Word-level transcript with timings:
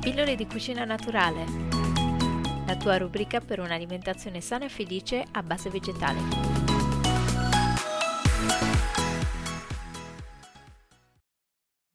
Pillole 0.00 0.34
di 0.34 0.46
cucina 0.46 0.86
naturale, 0.86 1.44
la 2.66 2.74
tua 2.74 2.96
rubrica 2.96 3.38
per 3.38 3.60
un'alimentazione 3.60 4.40
sana 4.40 4.64
e 4.64 4.70
felice 4.70 5.22
a 5.32 5.42
base 5.42 5.68
vegetale. 5.68 6.18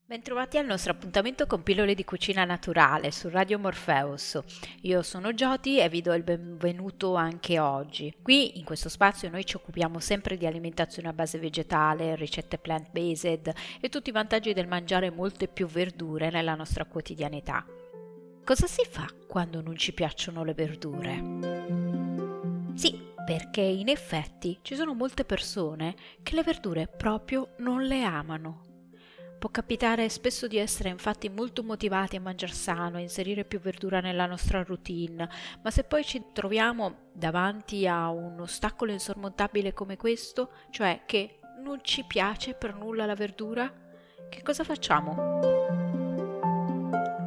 Bentrovati 0.06 0.60
al 0.60 0.68
nostro 0.68 0.92
appuntamento 0.92 1.48
con 1.48 1.64
pillole 1.64 1.96
di 1.96 2.06
cucina 2.06 2.46
naturale 2.46 3.10
su 3.10 3.28
Radio 3.28 3.58
Morpheus. 3.58 4.40
Io 4.82 5.02
sono 5.02 5.34
Jody 5.34 5.80
e 5.80 5.90
vi 5.90 6.04
do 6.04 6.14
il 6.14 6.22
benvenuto 6.22 7.16
anche 7.16 7.58
oggi. 7.58 8.16
Qui 8.22 8.60
in 8.60 8.66
questo 8.66 8.88
spazio 8.88 9.32
noi 9.32 9.46
ci 9.46 9.56
occupiamo 9.56 10.00
sempre 10.00 10.38
di 10.38 10.46
alimentazione 10.46 11.08
a 11.08 11.14
base 11.14 11.40
vegetale, 11.40 12.16
ricette 12.16 12.60
plant-based 12.60 13.52
e 13.82 13.90
tutti 13.90 14.10
i 14.10 14.14
vantaggi 14.14 14.54
del 14.54 14.68
mangiare 14.68 15.10
molte 15.10 15.48
più 15.48 15.66
verdure 15.66 16.30
nella 16.30 16.54
nostra 16.54 16.86
quotidianità. 16.86 17.66
Cosa 18.46 18.68
si 18.68 18.86
fa 18.88 19.08
quando 19.28 19.62
non 19.62 19.76
ci 19.76 19.92
piacciono 19.92 20.44
le 20.44 20.54
verdure? 20.54 21.24
Sì, 22.76 23.12
perché 23.26 23.62
in 23.62 23.90
effetti 23.90 24.60
ci 24.62 24.76
sono 24.76 24.94
molte 24.94 25.26
persone 25.26 25.96
che 26.22 26.36
le 26.36 26.44
verdure 26.44 26.88
proprio 26.88 27.56
non 27.58 27.82
le 27.82 28.04
amano 28.04 28.66
Può 29.40 29.50
capitare 29.50 30.10
spesso 30.10 30.48
di 30.48 30.58
essere 30.58 30.90
infatti 30.90 31.30
molto 31.30 31.62
motivati 31.62 32.16
a 32.16 32.22
mangiare 32.22 32.54
sano, 32.54 32.98
a 32.98 33.02
inserire 33.02 33.46
più 33.46 33.60
verdura 33.60 34.00
nella 34.00 34.26
nostra 34.26 34.64
routine, 34.64 35.30
ma 35.62 35.70
se 35.70 35.84
poi 35.84 36.04
ci 36.04 36.24
troviamo 36.34 37.10
davanti 37.14 37.86
a 37.86 38.10
un 38.10 38.40
ostacolo 38.40 38.92
insormontabile 38.92 39.74
come 39.74 39.98
questo, 39.98 40.52
cioè 40.72 41.02
che 41.06 41.40
non 41.62 41.80
ci 41.84 42.06
piace 42.06 42.54
per 42.54 42.74
nulla 42.74 43.06
la 43.06 43.16
verdura, 43.16 43.72
che 44.30 44.42
cosa 44.42 44.64
facciamo? 44.64 45.55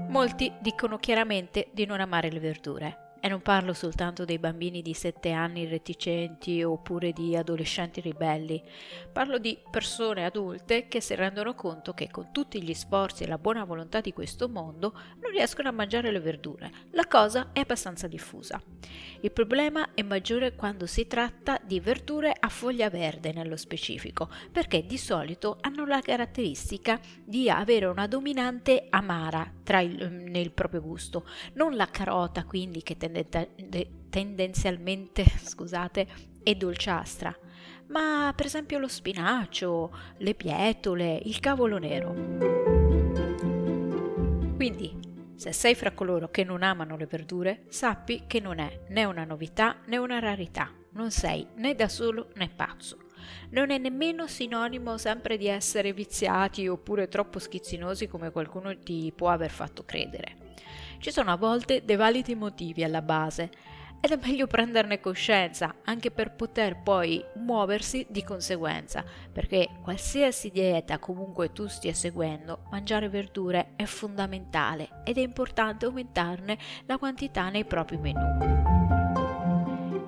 Molti 0.09 0.53
dicono 0.61 0.99
chiaramente 0.99 1.69
di 1.73 1.85
non 1.85 2.01
amare 2.01 2.31
le 2.31 2.41
verdure 2.41 3.08
e 3.21 3.29
non 3.29 3.41
parlo 3.41 3.73
soltanto 3.73 4.25
dei 4.25 4.39
bambini 4.39 4.83
di 4.83 4.95
7 4.95 5.33
anni 5.33 5.67
reticenti 5.67 6.63
oppure 6.63 7.13
di 7.13 7.37
adolescenti 7.37 8.01
ribelli, 8.01 8.63
parlo 9.13 9.39
di 9.39 9.59
persone 9.71 10.25
adulte 10.25 10.89
che 10.89 11.01
si 11.01 11.15
rendono 11.15 11.55
conto 11.55 11.93
che 11.95 12.09
con 12.11 12.31
tutti 12.33 12.63
gli 12.63 12.75
sforzi 12.75 13.25
e 13.25 13.27
la 13.27 13.39
buona 13.39 13.65
volontà 13.65 14.01
di 14.01 14.13
questo 14.13 14.49
mondo 14.49 14.93
non 15.21 15.31
riescono 15.31 15.69
a 15.69 15.73
mangiare 15.73 16.11
le 16.11 16.21
verdure. 16.21 16.71
La 16.93 17.07
cosa 17.07 17.51
è 17.53 17.61
abbastanza 17.61 18.07
diffusa. 18.07 18.61
Il 19.21 19.33
problema 19.33 19.95
è 19.95 20.03
maggiore 20.03 20.55
quando 20.55 20.87
si 20.87 21.07
tratta 21.07 21.61
di 21.63 21.81
verdure 21.81 22.33
a 22.39 22.49
foglia 22.49 22.89
verde 22.89 23.33
nello 23.33 23.57
specifico, 23.57 24.29
perché 24.53 24.87
di 24.87 24.99
solito 24.99 25.59
hanno 25.61 25.85
la 25.87 26.01
caratteristica 26.01 27.01
di 27.25 27.51
avere 27.51 27.87
una 27.87 28.07
dominante 28.07 28.87
amara 28.91 29.53
il, 29.77 30.11
nel 30.11 30.51
proprio 30.53 30.81
gusto, 30.81 31.27
non 31.55 31.77
la 31.77 31.87
carota 31.87 32.45
quindi 32.45 32.83
che 32.83 32.97
tendenzialmente 34.11 35.25
scusate, 35.43 36.07
è 36.43 36.55
dolciastra, 36.55 37.37
ma 37.89 38.33
per 38.35 38.47
esempio 38.47 38.79
lo 38.79 38.89
spinacio, 38.89 39.91
le 40.19 40.35
pietole, 40.35 41.21
il 41.25 41.41
cavolo 41.41 41.79
nero. 41.79 42.15
Quindi, 44.57 44.99
se 45.37 45.53
sei 45.53 45.75
fra 45.75 45.93
coloro 45.93 46.31
che 46.31 46.43
non 46.43 46.63
amano 46.63 46.97
le 46.97 47.07
verdure, 47.07 47.65
sappi 47.69 48.25
che 48.27 48.41
non 48.41 48.59
è 48.59 48.81
né 48.89 49.05
una 49.05 49.25
novità 49.25 49.77
né 49.87 49.97
una 49.97 50.19
rarità, 50.19 50.73
non 50.93 51.11
sei 51.11 51.47
né 51.57 51.75
da 51.75 51.89
solo 51.89 52.31
né 52.35 52.49
pazzo. 52.49 52.99
Non 53.51 53.71
è 53.71 53.79
nemmeno 53.79 54.27
sinonimo 54.27 54.99
sempre 54.99 55.37
di 55.37 55.47
essere 55.47 55.93
viziati 55.93 56.67
oppure 56.67 57.09
troppo 57.09 57.39
schizzinosi 57.39 58.09
come 58.09 58.31
qualcuno 58.31 58.77
ti 58.79 59.13
può 59.15 59.29
aver 59.29 59.51
fatto 59.51 59.85
credere. 59.85 60.48
Ci 60.99 61.13
sono 61.13 61.31
a 61.31 61.37
volte 61.37 61.85
dei 61.85 61.95
validi 61.95 62.35
motivi 62.35 62.83
alla 62.83 63.03
base 63.03 63.51
ed 64.01 64.11
è 64.11 64.19
meglio 64.21 64.47
prenderne 64.47 65.01
coscienza 65.01 65.77
anche 65.85 66.11
per 66.11 66.35
poter 66.35 66.83
poi 66.83 67.25
muoversi 67.37 68.05
di 68.09 68.25
conseguenza, 68.25 69.05
perché 69.33 69.69
qualsiasi 69.83 70.51
dieta 70.51 70.99
comunque 70.99 71.53
tu 71.53 71.67
stia 71.67 71.95
seguendo, 71.95 72.65
mangiare 72.71 73.09
verdure 73.09 73.75
è 73.77 73.85
fondamentale 73.85 75.03
ed 75.05 75.19
è 75.19 75.21
importante 75.21 75.87
aumentarne 75.87 76.59
la 76.87 76.99
quantità 76.99 77.49
nei 77.49 77.65
propri 77.65 77.97
menù. 77.97 78.27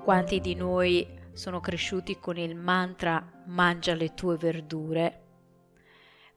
Quanti 0.02 0.40
di 0.40 0.54
noi 0.56 1.06
sono 1.32 1.60
cresciuti 1.60 2.18
con 2.18 2.36
il 2.36 2.56
mantra 2.56 3.24
mangia 3.46 3.94
le 3.94 4.12
tue 4.14 4.36
verdure 4.36 5.19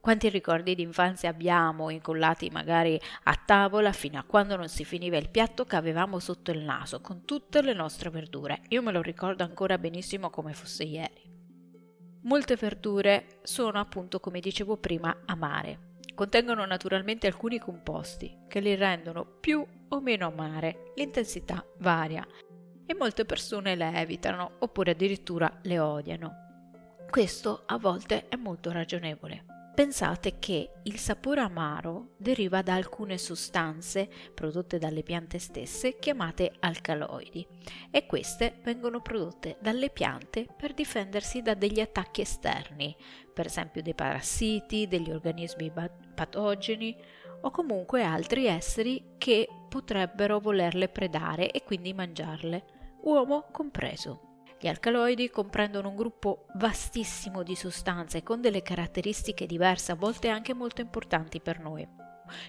quanti 0.03 0.27
ricordi 0.27 0.75
d'infanzia 0.75 1.29
abbiamo 1.29 1.89
incollati 1.89 2.49
magari 2.49 2.99
a 3.23 3.39
tavola 3.45 3.93
fino 3.93 4.19
a 4.19 4.23
quando 4.23 4.57
non 4.57 4.67
si 4.67 4.83
finiva 4.83 5.15
il 5.15 5.29
piatto 5.29 5.63
che 5.63 5.77
avevamo 5.77 6.19
sotto 6.19 6.51
il 6.51 6.59
naso 6.59 6.99
con 6.99 7.23
tutte 7.23 7.61
le 7.61 7.71
nostre 7.71 8.09
verdure. 8.09 8.63
Io 8.67 8.81
me 8.81 8.91
lo 8.91 9.01
ricordo 9.01 9.43
ancora 9.45 9.77
benissimo 9.77 10.29
come 10.29 10.51
fosse 10.51 10.83
ieri. 10.83 11.31
Molte 12.23 12.57
verdure 12.57 13.39
sono 13.43 13.79
appunto, 13.79 14.19
come 14.19 14.41
dicevo 14.41 14.75
prima, 14.75 15.21
amare. 15.25 15.93
Contengono 16.13 16.65
naturalmente 16.65 17.27
alcuni 17.27 17.57
composti 17.57 18.39
che 18.49 18.59
li 18.59 18.75
rendono 18.75 19.23
più 19.23 19.65
o 19.87 20.01
meno 20.01 20.27
amare. 20.27 20.91
L'intensità 20.97 21.65
varia 21.77 22.27
e 22.85 22.93
molte 22.93 23.23
persone 23.23 23.77
le 23.77 23.93
evitano 23.93 24.57
oppure 24.59 24.91
addirittura 24.91 25.59
le 25.61 25.79
odiano. 25.79 26.33
Questo 27.09 27.63
a 27.67 27.77
volte 27.77 28.27
è 28.27 28.35
molto 28.35 28.69
ragionevole. 28.69 29.52
Pensate 29.73 30.37
che 30.37 30.69
il 30.83 30.99
sapore 30.99 31.41
amaro 31.41 32.09
deriva 32.17 32.61
da 32.61 32.75
alcune 32.75 33.17
sostanze 33.17 34.07
prodotte 34.31 34.77
dalle 34.77 35.01
piante 35.01 35.39
stesse 35.39 35.97
chiamate 35.97 36.53
alcaloidi 36.59 37.47
e 37.89 38.05
queste 38.05 38.59
vengono 38.61 39.01
prodotte 39.01 39.57
dalle 39.59 39.89
piante 39.89 40.45
per 40.55 40.75
difendersi 40.75 41.41
da 41.41 41.55
degli 41.55 41.79
attacchi 41.79 42.21
esterni, 42.21 42.95
per 43.33 43.47
esempio 43.47 43.81
dei 43.81 43.95
parassiti, 43.95 44.87
degli 44.87 45.09
organismi 45.09 45.71
patogeni 46.13 46.95
o 47.41 47.49
comunque 47.49 48.03
altri 48.03 48.45
esseri 48.45 49.15
che 49.17 49.47
potrebbero 49.69 50.39
volerle 50.39 50.87
predare 50.87 51.49
e 51.49 51.63
quindi 51.63 51.95
mangiarle, 51.95 52.63
uomo 53.01 53.47
compreso. 53.51 54.32
Gli 54.63 54.69
alcaloidi 54.69 55.29
comprendono 55.29 55.89
un 55.89 55.95
gruppo 55.97 56.45
vastissimo 56.53 57.43
di 57.43 57.53
sostanze 57.53 58.23
con 58.23 58.39
delle 58.39 58.61
caratteristiche 58.61 59.45
diverse, 59.45 59.91
a 59.91 59.95
volte 59.95 60.29
anche 60.29 60.53
molto 60.53 60.79
importanti 60.79 61.41
per 61.41 61.59
noi. 61.59 61.85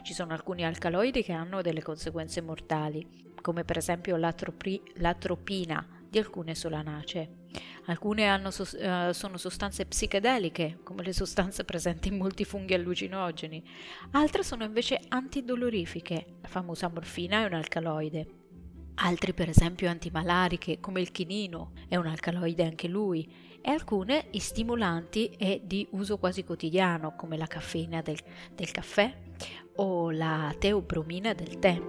Ci 0.00 0.14
sono 0.14 0.32
alcuni 0.32 0.64
alcaloidi 0.64 1.24
che 1.24 1.32
hanno 1.32 1.60
delle 1.60 1.82
conseguenze 1.82 2.40
mortali, 2.40 3.34
come 3.42 3.64
per 3.64 3.78
esempio 3.78 4.14
l'atropi- 4.14 4.80
l'atropina 4.98 5.84
di 6.08 6.18
alcune 6.18 6.54
solanacee. 6.54 7.46
Alcune 7.86 8.26
hanno, 8.28 8.50
uh, 8.50 9.10
sono 9.10 9.36
sostanze 9.36 9.84
psichedeliche, 9.84 10.78
come 10.84 11.02
le 11.02 11.12
sostanze 11.12 11.64
presenti 11.64 12.10
in 12.10 12.16
molti 12.16 12.44
funghi 12.44 12.74
allucinogeni. 12.74 13.60
Altre 14.12 14.44
sono 14.44 14.62
invece 14.62 15.00
antidolorifiche. 15.08 16.36
La 16.42 16.48
famosa 16.48 16.86
morfina 16.86 17.40
è 17.40 17.46
un 17.46 17.54
alcaloide. 17.54 18.43
Altri 18.96 19.32
per 19.32 19.48
esempio 19.48 19.88
antimalariche 19.88 20.78
come 20.78 21.00
il 21.00 21.10
chinino, 21.10 21.72
è 21.88 21.96
un 21.96 22.06
alcaloide 22.06 22.64
anche 22.64 22.88
lui, 22.88 23.28
e 23.60 23.70
alcune 23.70 24.26
stimolanti 24.32 25.30
e 25.38 25.62
di 25.64 25.86
uso 25.92 26.18
quasi 26.18 26.44
quotidiano 26.44 27.16
come 27.16 27.36
la 27.36 27.46
caffeina 27.46 28.02
del, 28.02 28.18
del 28.54 28.70
caffè 28.70 29.12
o 29.76 30.10
la 30.10 30.54
teobromina 30.58 31.32
del 31.32 31.58
tè. 31.58 31.80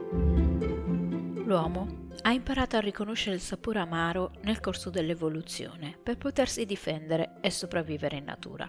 L'uomo 1.44 2.08
ha 2.22 2.32
imparato 2.32 2.78
a 2.78 2.80
riconoscere 2.80 3.36
il 3.36 3.42
sapore 3.42 3.80
amaro 3.80 4.32
nel 4.44 4.60
corso 4.60 4.90
dell'evoluzione 4.90 5.98
per 6.02 6.18
potersi 6.18 6.66
difendere 6.66 7.36
e 7.42 7.52
sopravvivere 7.52 8.18
in 8.18 8.24
natura. 8.24 8.68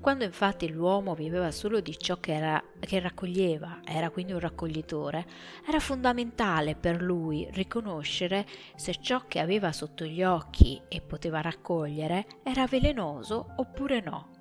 Quando 0.00 0.22
infatti 0.22 0.70
l'uomo 0.70 1.14
viveva 1.14 1.50
solo 1.50 1.80
di 1.80 1.98
ciò 1.98 2.20
che, 2.20 2.32
era, 2.32 2.62
che 2.78 3.00
raccoglieva, 3.00 3.80
era 3.84 4.10
quindi 4.10 4.32
un 4.32 4.38
raccoglitore, 4.38 5.26
era 5.66 5.80
fondamentale 5.80 6.76
per 6.76 7.02
lui 7.02 7.48
riconoscere 7.50 8.46
se 8.76 8.96
ciò 9.00 9.24
che 9.26 9.40
aveva 9.40 9.72
sotto 9.72 10.04
gli 10.04 10.22
occhi 10.22 10.80
e 10.88 11.00
poteva 11.00 11.40
raccogliere 11.40 12.26
era 12.44 12.66
velenoso 12.66 13.54
oppure 13.56 14.00
no. 14.00 14.36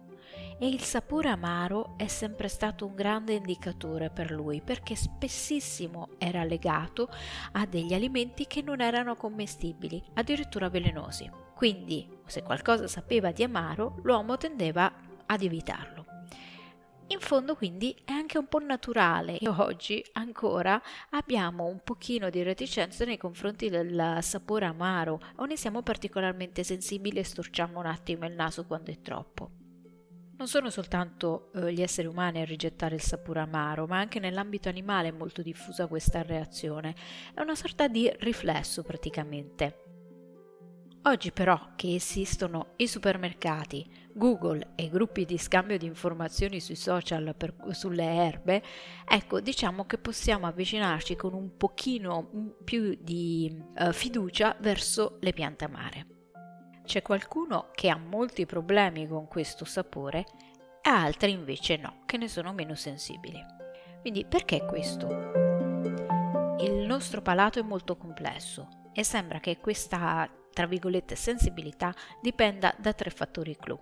E 0.60 0.68
il 0.68 0.82
sapore 0.82 1.30
amaro 1.30 1.96
è 1.98 2.08
sempre 2.08 2.48
stato 2.48 2.86
un 2.86 2.96
grande 2.96 3.34
indicatore 3.34 4.10
per 4.10 4.32
lui 4.32 4.62
perché 4.62 4.96
spessissimo 4.96 6.10
era 6.18 6.44
legato 6.44 7.10
a 7.54 7.66
degli 7.66 7.94
alimenti 7.94 8.48
che 8.48 8.62
non 8.62 8.82
erano 8.82 9.16
commestibili, 9.16 10.02
addirittura 10.14 10.70
velenosi. 10.70 11.30
Quindi, 11.54 12.08
se 12.26 12.44
qualcosa 12.44 12.88
sapeva 12.88 13.32
di 13.32 13.44
amaro, 13.44 14.00
l'uomo 14.04 14.38
tendeva 14.38 14.92
ad 15.28 15.44
evitarlo. 15.44 16.06
In 17.10 17.20
fondo 17.20 17.56
quindi 17.56 17.96
è 18.04 18.12
anche 18.12 18.38
un 18.38 18.48
po' 18.48 18.60
naturale 18.60 19.38
che 19.38 19.48
oggi 19.48 20.04
ancora 20.14 20.82
abbiamo 21.12 21.66
un 21.66 21.80
pochino 21.82 22.30
di 22.30 22.44
reticenza 22.44 23.06
nei 23.06 23.16
confronti 23.16 23.70
del 23.70 24.18
sapore 24.22 24.66
amaro 24.66 25.22
o 25.38 25.46
ne 25.46 25.56
siamo 25.56 25.82
particolarmente 25.84 26.66
sensibili 26.66 27.20
e 27.20 27.24
storciamo 27.24 27.80
un 27.80 27.86
attimo 27.86 28.26
il 28.26 28.34
naso 28.34 28.66
quando 28.66 28.92
è 28.92 29.00
troppo. 29.00 29.52
Non 30.38 30.48
sono 30.48 30.70
soltanto 30.70 31.50
eh, 31.56 31.74
gli 31.74 31.82
esseri 31.82 32.08
umani 32.08 32.42
a 32.42 32.46
rigettare 32.46 32.94
il 32.94 33.02
sapore 33.02 33.40
amaro, 33.40 33.88
ma 33.88 33.98
anche 33.98 34.20
nell'ambito 34.20 34.70
animale 34.70 35.08
è 35.08 35.12
molto 35.12 35.42
diffusa 35.42 35.88
questa 35.88 36.22
reazione. 36.22 36.94
È 37.34 37.40
una 37.42 37.56
sorta 37.56 37.88
di 37.88 38.12
riflesso 38.20 38.84
praticamente. 38.84 39.82
Oggi 41.04 41.32
però 41.32 41.72
che 41.76 41.96
esistono 41.96 42.74
i 42.76 42.88
supermercati, 42.88 44.07
Google 44.18 44.72
e 44.76 44.86
i 44.86 44.90
gruppi 44.90 45.26
di 45.26 45.38
scambio 45.38 45.78
di 45.78 45.86
informazioni 45.86 46.60
sui 46.60 46.76
social 46.76 47.36
per, 47.38 47.54
sulle 47.72 48.04
erbe, 48.04 48.64
ecco 49.08 49.40
diciamo 49.40 49.86
che 49.86 49.98
possiamo 50.00 50.48
avvicinarci 50.48 51.16
con 51.16 51.34
un 51.34 51.56
pochino 51.56 52.56
più 52.64 52.98
di 53.00 53.56
uh, 53.78 53.92
fiducia 53.92 54.56
verso 54.60 55.18
le 55.22 55.34
piante 55.34 55.66
amare. 55.66 56.08
C'è 56.84 57.02
qualcuno 57.02 57.70
che 57.74 57.90
ha 57.90 57.98
molti 57.98 58.46
problemi 58.46 59.08
con 59.08 59.28
questo 59.28 59.66
sapore 59.66 60.26
e 60.82 60.90
altri 60.90 61.32
invece 61.32 61.78
no, 61.78 62.02
che 62.06 62.18
ne 62.18 62.28
sono 62.28 62.54
meno 62.54 62.76
sensibili. 62.76 63.40
Quindi 64.02 64.26
perché 64.26 64.66
questo? 64.66 65.08
Il 66.60 66.86
nostro 66.88 67.22
palato 67.22 67.60
è 67.60 67.62
molto 67.62 67.98
complesso 67.98 68.90
e 68.94 69.04
sembra 69.04 69.40
che 69.40 69.58
questa 69.58 70.28
tra 70.52 70.66
virgolette 70.66 71.16
sensibilità 71.16 71.94
dipenda 72.20 72.74
da 72.80 72.94
tre 72.94 73.12
fattori 73.12 73.56
clou. 73.56 73.78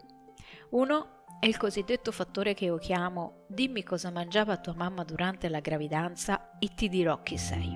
Uno 0.71 1.23
è 1.39 1.47
il 1.47 1.57
cosiddetto 1.57 2.11
fattore 2.11 2.53
che 2.53 2.65
io 2.65 2.77
chiamo 2.77 3.45
dimmi 3.47 3.83
cosa 3.83 4.09
mangiava 4.09 4.57
tua 4.57 4.73
mamma 4.73 5.03
durante 5.03 5.47
la 5.47 5.59
gravidanza 5.59 6.57
e 6.59 6.69
ti 6.73 6.89
dirò 6.89 7.21
chi 7.21 7.37
sei. 7.37 7.73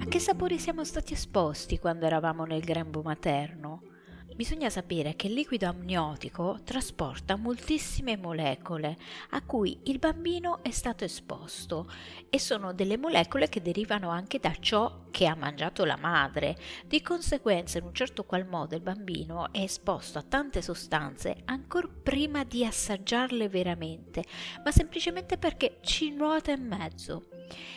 A 0.00 0.06
che 0.06 0.18
sapori 0.18 0.58
siamo 0.58 0.84
stati 0.84 1.12
esposti 1.12 1.78
quando 1.78 2.06
eravamo 2.06 2.44
nel 2.44 2.62
grembo 2.62 3.02
materno? 3.02 3.93
Bisogna 4.34 4.68
sapere 4.68 5.14
che 5.14 5.28
il 5.28 5.32
liquido 5.32 5.68
amniotico 5.68 6.58
trasporta 6.64 7.36
moltissime 7.36 8.16
molecole 8.16 8.96
a 9.30 9.42
cui 9.42 9.78
il 9.84 10.00
bambino 10.00 10.60
è 10.64 10.72
stato 10.72 11.04
esposto 11.04 11.88
e 12.28 12.40
sono 12.40 12.72
delle 12.72 12.96
molecole 12.96 13.48
che 13.48 13.62
derivano 13.62 14.10
anche 14.10 14.40
da 14.40 14.52
ciò 14.58 15.04
che 15.12 15.26
ha 15.26 15.36
mangiato 15.36 15.84
la 15.84 15.96
madre. 15.96 16.56
Di 16.84 17.00
conseguenza, 17.00 17.78
in 17.78 17.84
un 17.84 17.94
certo 17.94 18.24
qual 18.24 18.44
modo, 18.44 18.74
il 18.74 18.80
bambino 18.80 19.52
è 19.52 19.60
esposto 19.60 20.18
a 20.18 20.22
tante 20.22 20.62
sostanze 20.62 21.36
ancora 21.44 21.88
prima 22.02 22.42
di 22.42 22.64
assaggiarle 22.64 23.48
veramente, 23.48 24.24
ma 24.64 24.72
semplicemente 24.72 25.38
perché 25.38 25.78
ci 25.80 26.10
nuota 26.10 26.50
in 26.50 26.66
mezzo 26.66 27.26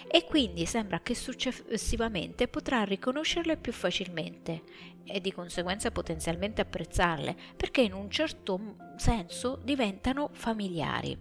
e 0.10 0.24
quindi 0.26 0.66
sembra 0.66 1.02
che 1.02 1.16
successivamente 1.16 2.48
potrà 2.48 2.84
riconoscerle 2.84 3.58
più 3.58 3.74
facilmente 3.74 4.64
e 5.04 5.22
di 5.22 5.32
conseguenza 5.32 5.92
potenzialmente 5.92 6.62
apprezzarle, 6.62 7.36
perché 7.56 7.82
in 7.82 7.94
un 7.94 8.10
certo 8.10 8.76
senso 8.96 9.60
diventano 9.64 10.30
familiari. 10.34 11.18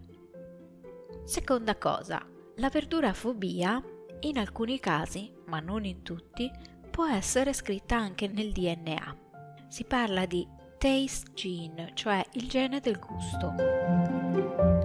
Seconda 1.24 1.76
cosa, 1.76 2.24
la 2.56 2.70
verdurafobia 2.70 3.82
in 4.20 4.38
alcuni 4.38 4.78
casi, 4.80 5.32
ma 5.46 5.60
non 5.60 5.84
in 5.84 6.02
tutti, 6.02 6.50
può 6.90 7.06
essere 7.06 7.52
scritta 7.52 7.96
anche 7.96 8.26
nel 8.28 8.52
DNA. 8.52 9.16
Si 9.68 9.84
parla 9.84 10.24
di 10.26 10.46
taste 10.78 11.32
gene, 11.34 11.90
cioè 11.94 12.24
il 12.32 12.48
gene 12.48 12.80
del 12.80 12.98
gusto. 12.98 14.05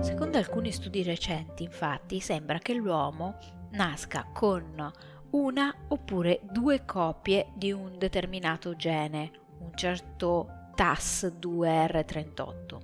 Secondo 0.01 0.39
alcuni 0.39 0.71
studi 0.71 1.03
recenti, 1.03 1.61
infatti, 1.61 2.19
sembra 2.19 2.57
che 2.57 2.73
l'uomo 2.73 3.37
nasca 3.73 4.27
con 4.33 4.91
una 5.29 5.75
oppure 5.89 6.39
due 6.51 6.85
copie 6.85 7.51
di 7.53 7.71
un 7.71 7.99
determinato 7.99 8.75
gene, 8.75 9.31
un 9.59 9.75
certo 9.75 10.71
TAS2R38. 10.75 12.77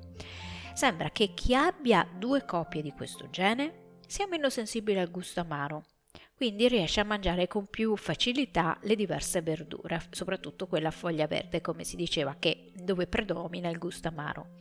Sembra 0.73 1.09
che 1.09 1.33
chi 1.33 1.55
abbia 1.55 2.07
due 2.17 2.45
copie 2.45 2.83
di 2.83 2.91
questo 2.91 3.31
gene 3.31 3.95
sia 4.05 4.27
meno 4.27 4.51
sensibile 4.51 4.99
al 4.99 5.09
gusto 5.09 5.39
amaro, 5.39 5.85
quindi 6.35 6.67
riesce 6.67 6.99
a 6.99 7.03
mangiare 7.03 7.47
con 7.47 7.65
più 7.65 7.95
facilità 7.95 8.77
le 8.83 8.95
diverse 8.95 9.41
verdure, 9.41 10.03
soprattutto 10.11 10.67
quella 10.67 10.91
foglia 10.91 11.25
verde, 11.25 11.61
come 11.61 11.83
si 11.83 11.95
diceva, 11.95 12.35
che 12.37 12.66
dove 12.83 13.07
predomina 13.07 13.69
il 13.69 13.77
gusto 13.77 14.07
amaro. 14.07 14.55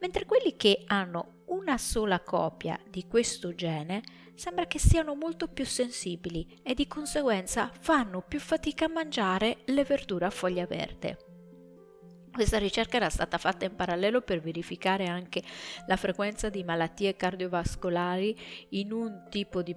Mentre 0.00 0.24
quelli 0.24 0.56
che 0.56 0.82
hanno 0.86 1.42
una 1.46 1.78
sola 1.78 2.20
copia 2.20 2.78
di 2.88 3.06
questo 3.06 3.54
gene 3.54 4.02
sembra 4.34 4.66
che 4.66 4.78
siano 4.78 5.14
molto 5.14 5.48
più 5.48 5.64
sensibili 5.64 6.60
e 6.62 6.74
di 6.74 6.86
conseguenza 6.86 7.70
fanno 7.78 8.22
più 8.22 8.40
fatica 8.40 8.86
a 8.86 8.88
mangiare 8.88 9.58
le 9.66 9.84
verdure 9.84 10.26
a 10.26 10.30
foglia 10.30 10.66
verde. 10.66 11.31
Questa 12.32 12.56
ricerca 12.56 12.96
era 12.96 13.10
stata 13.10 13.36
fatta 13.36 13.66
in 13.66 13.76
parallelo 13.76 14.22
per 14.22 14.40
verificare 14.40 15.06
anche 15.06 15.42
la 15.86 15.96
frequenza 15.96 16.48
di 16.48 16.64
malattie 16.64 17.14
cardiovascolari 17.14 18.34
in 18.70 18.90
un 18.90 19.24
tipo 19.28 19.60
di 19.60 19.76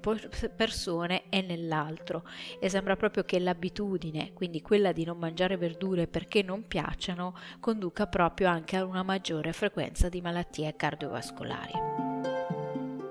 persone 0.56 1.24
e 1.30 1.42
nell'altro 1.42 2.24
e 2.60 2.69
sembra 2.69 2.96
proprio 2.96 3.24
che 3.24 3.40
l'abitudine, 3.40 4.31
quindi 4.31 4.62
quella 4.62 4.94
di 4.94 5.04
non 5.04 5.18
mangiare 5.18 5.57
verdure 5.57 6.07
perché 6.07 6.44
non 6.44 6.66
piacciono, 6.66 7.36
conduca 7.60 8.07
proprio 8.07 8.48
anche 8.48 8.78
a 8.78 8.86
una 8.86 9.04
maggiore 9.04 9.52
frequenza 9.52 10.07
di 10.07 10.22
malattie 10.22 10.75
cardiovascolari. 10.78 11.74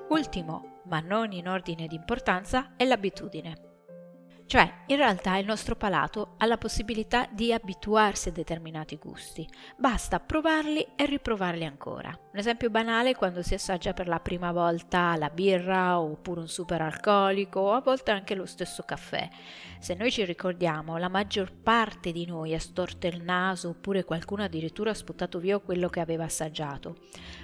Ultimo, 0.09 0.81
ma 0.87 1.01
non 1.01 1.33
in 1.33 1.49
ordine 1.49 1.87
di 1.87 1.97
importanza, 1.97 2.77
è 2.77 2.85
l'abitudine. 2.85 3.74
Cioè, 4.47 4.71
in 4.87 4.97
realtà 4.97 5.39
il 5.39 5.47
nostro 5.47 5.75
palato 5.75 6.35
ha 6.37 6.47
la 6.47 6.59
possibilità 6.59 7.27
di 7.31 7.53
abituarsi 7.53 8.29
a 8.29 8.33
determinati 8.33 8.97
gusti, 8.97 9.49
basta 9.77 10.21
provarli 10.21 10.87
e 10.97 11.07
riprovarli 11.07 11.65
ancora. 11.65 12.09
Un 12.11 12.39
esempio 12.39 12.69
banale 12.69 13.11
è 13.11 13.15
quando 13.15 13.43
si 13.43 13.55
assaggia 13.55 13.95
per 13.95 14.07
la 14.07 14.21
prima 14.21 14.53
volta 14.53 15.17
la 15.17 15.31
birra 15.31 15.99
oppure 15.99 16.41
un 16.41 16.49
super 16.49 16.83
alcolico 16.83 17.61
o 17.61 17.73
a 17.73 17.81
volte 17.81 18.11
anche 18.11 18.35
lo 18.35 18.45
stesso 18.45 18.83
caffè. 18.83 19.29
Se 19.79 19.95
noi 19.95 20.13
ci 20.13 20.25
ricordiamo, 20.25 20.99
la 20.99 21.09
maggior 21.09 21.51
parte 21.53 22.13
di 22.13 22.27
noi 22.27 22.55
ha 22.55 22.61
storto 22.61 23.07
il 23.07 23.23
naso 23.23 23.71
oppure 23.71 24.05
qualcuno 24.05 24.43
addirittura 24.45 24.91
ha 24.91 24.95
sputato 24.95 25.39
via 25.39 25.59
quello 25.59 25.89
che 25.89 26.01
aveva 26.01 26.25
assaggiato. 26.25 26.97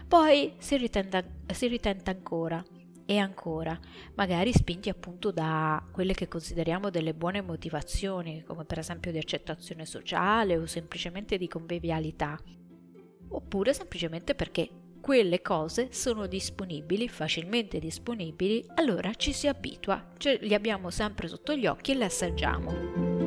Poi 0.07 0.55
si 0.59 0.77
ritenta, 0.77 1.23
si 1.51 1.67
ritenta 1.67 2.11
ancora 2.11 2.63
e 3.11 3.19
ancora, 3.19 3.77
magari 4.15 4.53
spinti 4.53 4.89
appunto 4.89 5.33
da 5.33 5.83
quelle 5.91 6.15
che 6.15 6.29
consideriamo 6.29 6.91
delle 6.91 7.13
buone 7.13 7.41
motivazioni, 7.41 8.45
come 8.47 8.65
per 8.65 8.79
esempio 8.79 9.11
di 9.11 9.19
accettazione 9.19 9.85
sociale 9.85 10.57
o 10.57 10.65
semplicemente 10.67 11.37
di 11.37 11.49
convivialità, 11.49 12.39
oppure 13.31 13.75
semplicemente 13.75 14.37
perché 14.37 14.69
quelle 15.01 15.43
cose 15.43 15.89
sono 15.91 16.29
disponibili, 16.29 17.09
facilmente 17.09 17.81
disponibili, 17.81 18.65
allora 18.77 19.13
ci 19.15 19.33
si 19.33 19.49
abitua, 19.49 20.13
cioè 20.17 20.39
li 20.43 20.55
abbiamo 20.55 20.91
sempre 20.91 21.27
sotto 21.27 21.57
gli 21.57 21.67
occhi 21.67 21.91
e 21.91 21.95
le 21.97 22.05
assaggiamo. 22.05 23.19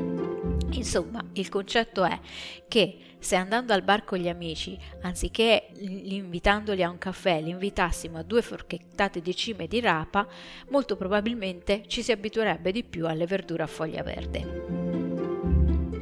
Insomma, 0.71 1.21
il 1.33 1.49
concetto 1.49 2.05
è 2.05 2.17
che 2.69 3.12
se 3.23 3.35
andando 3.35 3.73
al 3.73 3.81
bar 3.83 4.03
con 4.03 4.17
gli 4.17 4.27
amici, 4.27 4.77
anziché 5.01 5.69
invitandoli 5.79 6.83
a 6.83 6.89
un 6.89 6.97
caffè, 6.97 7.41
li 7.41 7.51
invitassimo 7.51 8.17
a 8.17 8.23
due 8.23 8.41
forchettate 8.41 9.21
di 9.21 9.35
cime 9.35 9.67
di 9.67 9.79
rapa, 9.79 10.27
molto 10.69 10.97
probabilmente 10.97 11.83
ci 11.87 12.03
si 12.03 12.11
abituerebbe 12.11 12.71
di 12.71 12.83
più 12.83 13.07
alle 13.07 13.25
verdure 13.25 13.63
a 13.63 13.67
foglia 13.67 14.03
verde. 14.03 14.91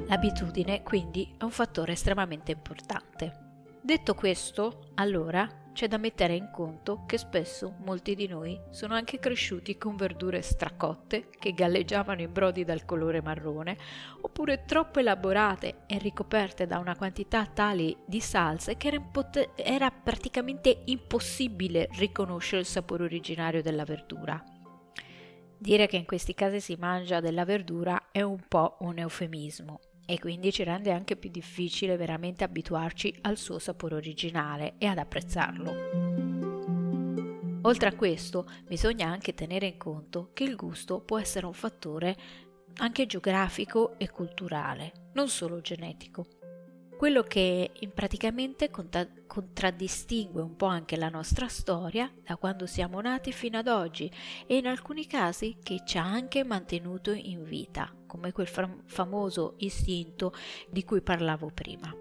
L'abitudine 0.08 0.84
quindi 0.84 1.36
è 1.38 1.44
un 1.44 1.52
fattore 1.52 1.94
estremamente 1.94 2.52
importante. 2.52 3.51
Detto 3.84 4.14
questo, 4.14 4.92
allora 4.96 5.70
c'è 5.74 5.88
da 5.88 5.98
mettere 5.98 6.36
in 6.36 6.52
conto 6.52 7.04
che 7.08 7.18
spesso 7.18 7.78
molti 7.80 8.14
di 8.14 8.28
noi 8.28 8.60
sono 8.70 8.94
anche 8.94 9.18
cresciuti 9.18 9.76
con 9.76 9.96
verdure 9.96 10.44
stracotte 10.44 11.30
che 11.30 11.54
galleggiavano 11.54 12.22
in 12.22 12.32
brodi 12.32 12.64
dal 12.64 12.86
colore 12.86 13.24
marrone, 13.24 13.76
oppure 14.22 14.66
troppo 14.66 15.00
elaborate 15.00 15.86
e 15.88 15.98
ricoperte 15.98 16.68
da 16.68 16.78
una 16.78 16.96
quantità 16.96 17.48
tale 17.48 17.98
di 18.06 18.20
salse 18.20 18.78
che 18.78 18.88
era, 18.90 18.98
impot- 18.98 19.50
era 19.56 19.90
praticamente 19.90 20.84
impossibile 20.86 21.90
riconoscere 21.94 22.62
il 22.62 22.68
sapore 22.68 23.06
originario 23.06 23.64
della 23.64 23.84
verdura. 23.84 24.44
Dire 25.58 25.88
che 25.88 25.98
in 25.98 26.06
questi 26.06 26.36
casi 26.36 26.60
si 26.60 26.76
mangia 26.76 27.20
della 27.20 27.46
verdura 27.46 28.10
è 28.12 28.22
un 28.22 28.44
po' 28.48 28.78
un 28.82 29.00
eufemismo 29.00 29.80
e 30.06 30.20
quindi 30.20 30.52
ci 30.52 30.64
rende 30.64 30.92
anche 30.92 31.16
più 31.16 31.30
difficile 31.30 31.98
veramente 31.98 32.44
abituarci 32.44 33.20
al 33.22 33.38
suo 33.38 33.60
sapore 33.60 33.96
originale 33.96 34.76
e 34.78 34.88
ad 34.88 34.98
apprezzarlo. 34.98 35.74
Oltre 37.64 37.90
a 37.90 37.96
questo, 37.96 38.48
bisogna 38.68 39.08
anche 39.08 39.34
tenere 39.34 39.68
in 39.68 39.78
conto 39.78 40.32
che 40.34 40.44
il 40.44 40.56
gusto 40.56 41.02
può 41.02 41.20
essere 41.20 41.46
un 41.46 41.54
fattore 41.54 42.18
anche 42.78 43.06
geografico 43.06 44.00
e 44.00 44.10
culturale, 44.10 45.10
non 45.14 45.30
solo 45.30 45.62
genetico 45.62 46.41
quello 47.02 47.24
che 47.24 47.72
praticamente 47.92 48.70
conta- 48.70 49.08
contraddistingue 49.26 50.40
un 50.40 50.56
po' 50.56 50.68
anche 50.68 50.98
la 50.98 51.10
nostra 51.10 51.48
storia 51.48 52.14
da 52.24 52.36
quando 52.36 52.68
siamo 52.68 53.02
nati 53.02 53.32
fino 53.32 53.58
ad 53.58 53.68
oggi 53.68 54.08
e 54.46 54.58
in 54.58 54.68
alcuni 54.68 55.08
casi 55.08 55.58
che 55.64 55.82
ci 55.84 55.98
ha 55.98 56.04
anche 56.04 56.44
mantenuto 56.44 57.12
in 57.12 57.42
vita, 57.44 57.92
come 58.06 58.32
quel 58.32 58.46
fam- 58.46 58.84
famoso 58.86 59.56
istinto 59.58 60.32
di 60.70 60.84
cui 60.84 61.02
parlavo 61.02 61.50
prima. 61.52 61.92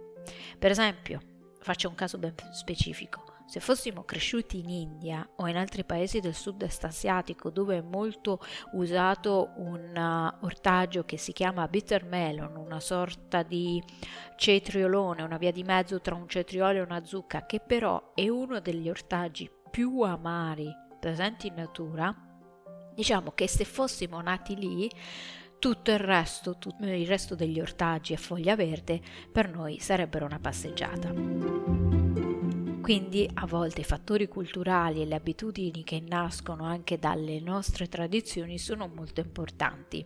Per 0.58 0.70
esempio, 0.70 1.22
faccio 1.60 1.88
un 1.88 1.94
caso 1.94 2.18
ben 2.18 2.34
specifico, 2.52 3.24
Se 3.50 3.58
fossimo 3.58 4.04
cresciuti 4.04 4.60
in 4.60 4.68
India 4.68 5.28
o 5.38 5.48
in 5.48 5.56
altri 5.56 5.82
paesi 5.82 6.20
del 6.20 6.36
sud-est 6.36 6.84
asiatico 6.84 7.50
dove 7.50 7.78
è 7.78 7.80
molto 7.80 8.38
usato 8.74 9.54
un 9.56 9.90
uh, 9.92 10.44
ortaggio 10.44 11.04
che 11.04 11.16
si 11.16 11.32
chiama 11.32 11.66
bitter 11.66 12.04
melon, 12.04 12.54
una 12.54 12.78
sorta 12.78 13.42
di 13.42 13.82
cetriolone, 14.36 15.22
una 15.22 15.36
via 15.36 15.50
di 15.50 15.64
mezzo 15.64 16.00
tra 16.00 16.14
un 16.14 16.28
cetriolo 16.28 16.78
e 16.78 16.82
una 16.82 17.04
zucca, 17.04 17.44
che 17.44 17.58
però 17.58 18.12
è 18.14 18.28
uno 18.28 18.60
degli 18.60 18.88
ortaggi 18.88 19.50
più 19.68 20.00
amari 20.02 20.72
presenti 21.00 21.48
in 21.48 21.54
natura, 21.54 22.14
diciamo 22.94 23.32
che 23.32 23.48
se 23.48 23.64
fossimo 23.64 24.20
nati 24.20 24.54
lì 24.54 24.88
tutto 25.58 25.90
il 25.90 25.98
resto, 25.98 26.56
tutto 26.56 26.84
il 26.84 27.04
resto 27.04 27.34
degli 27.34 27.60
ortaggi 27.60 28.14
a 28.14 28.16
foglia 28.16 28.54
verde 28.54 29.00
per 29.32 29.50
noi 29.50 29.80
sarebbero 29.80 30.24
una 30.24 30.38
passeggiata. 30.38 31.99
Quindi 32.90 33.30
a 33.34 33.46
volte 33.46 33.82
i 33.82 33.84
fattori 33.84 34.26
culturali 34.26 35.00
e 35.00 35.06
le 35.06 35.14
abitudini 35.14 35.84
che 35.84 36.00
nascono 36.00 36.64
anche 36.64 36.98
dalle 36.98 37.38
nostre 37.38 37.86
tradizioni 37.86 38.58
sono 38.58 38.90
molto 38.92 39.20
importanti. 39.20 40.04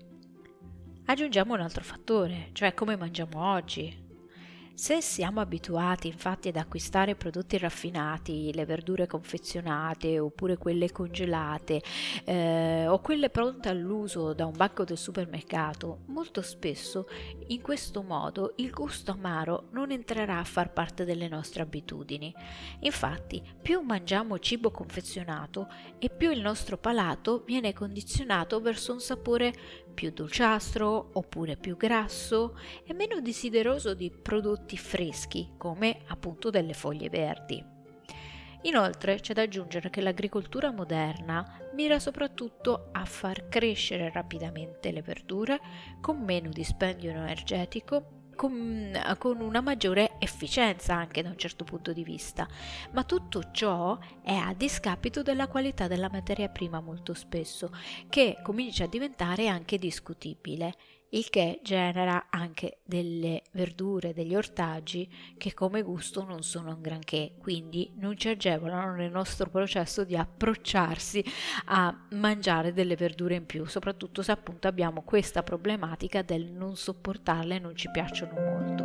Aggiungiamo 1.06 1.54
un 1.54 1.60
altro 1.60 1.82
fattore, 1.82 2.50
cioè 2.52 2.74
come 2.74 2.96
mangiamo 2.96 3.52
oggi. 3.52 4.03
Se 4.76 5.00
siamo 5.00 5.40
abituati 5.40 6.08
infatti 6.08 6.48
ad 6.48 6.56
acquistare 6.56 7.14
prodotti 7.14 7.58
raffinati, 7.58 8.52
le 8.52 8.64
verdure 8.66 9.06
confezionate 9.06 10.18
oppure 10.18 10.56
quelle 10.56 10.90
congelate 10.90 11.80
eh, 12.24 12.88
o 12.88 12.98
quelle 12.98 13.30
pronte 13.30 13.68
all'uso 13.68 14.32
da 14.32 14.46
un 14.46 14.56
banco 14.56 14.82
del 14.82 14.98
supermercato, 14.98 16.00
molto 16.06 16.42
spesso 16.42 17.06
in 17.46 17.62
questo 17.62 18.02
modo 18.02 18.54
il 18.56 18.72
gusto 18.72 19.12
amaro 19.12 19.68
non 19.70 19.92
entrerà 19.92 20.40
a 20.40 20.44
far 20.44 20.72
parte 20.72 21.04
delle 21.04 21.28
nostre 21.28 21.62
abitudini. 21.62 22.34
Infatti, 22.80 23.40
più 23.62 23.78
mangiamo 23.80 24.40
cibo 24.40 24.72
confezionato 24.72 25.68
e 26.00 26.10
più 26.10 26.32
il 26.32 26.40
nostro 26.40 26.78
palato 26.78 27.44
viene 27.46 27.72
condizionato 27.72 28.60
verso 28.60 28.92
un 28.92 29.00
sapore 29.00 29.54
più 29.94 30.10
dolciastro 30.10 31.10
oppure 31.14 31.56
più 31.56 31.76
grasso 31.76 32.58
e 32.84 32.92
meno 32.92 33.20
desideroso 33.20 33.94
di 33.94 34.10
prodotti 34.10 34.76
freschi 34.76 35.52
come 35.56 36.00
appunto 36.08 36.50
delle 36.50 36.74
foglie 36.74 37.08
verdi. 37.08 37.64
Inoltre 38.62 39.20
c'è 39.20 39.34
da 39.34 39.42
aggiungere 39.42 39.90
che 39.90 40.00
l'agricoltura 40.00 40.70
moderna 40.72 41.58
mira 41.74 41.98
soprattutto 41.98 42.88
a 42.92 43.04
far 43.04 43.48
crescere 43.48 44.10
rapidamente 44.10 44.90
le 44.90 45.02
verdure 45.02 45.60
con 46.00 46.22
meno 46.22 46.48
dispendio 46.48 47.10
energetico 47.10 48.23
con, 48.34 48.92
con, 49.18 49.40
una 49.40 49.60
maggiore 49.60 50.12
efficienza 50.18 50.94
anche 50.94 51.22
da 51.22 51.30
un 51.30 51.38
certo 51.38 51.64
punto 51.64 51.92
di 51.92 52.04
vista, 52.04 52.46
ma 52.92 53.04
tutto 53.04 53.50
ciò 53.52 53.98
è 54.22 54.34
a 54.34 54.54
discapito 54.54 55.22
della 55.22 55.48
qualità 55.48 55.86
della 55.86 56.10
materia 56.10 56.48
prima 56.48 56.80
molto 56.80 57.14
spesso, 57.14 57.70
che 58.08 58.38
comincia 58.42 58.84
a 58.84 58.88
diventare 58.88 59.48
anche 59.48 59.78
discutibile 59.78 60.74
il 61.14 61.30
che 61.30 61.60
genera 61.62 62.26
anche 62.28 62.78
delle 62.84 63.42
verdure, 63.52 64.12
degli 64.12 64.34
ortaggi 64.34 65.08
che 65.36 65.54
come 65.54 65.82
gusto 65.82 66.24
non 66.24 66.42
sono 66.42 66.74
un 66.74 66.80
granché, 66.80 67.34
quindi 67.38 67.92
non 67.96 68.16
ci 68.16 68.28
agevolano 68.28 68.94
nel 68.96 69.12
nostro 69.12 69.48
processo 69.48 70.04
di 70.04 70.16
approcciarsi 70.16 71.24
a 71.66 72.06
mangiare 72.10 72.72
delle 72.72 72.96
verdure 72.96 73.36
in 73.36 73.46
più, 73.46 73.64
soprattutto 73.64 74.22
se 74.22 74.32
appunto 74.32 74.66
abbiamo 74.66 75.02
questa 75.02 75.44
problematica 75.44 76.22
del 76.22 76.50
non 76.50 76.76
sopportarle 76.76 77.56
e 77.56 77.60
non 77.60 77.76
ci 77.76 77.88
piacciono 77.90 78.32
molto. 78.34 78.84